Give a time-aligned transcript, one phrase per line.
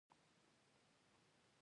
[0.03, 1.49] لکه سټریپټومایسین.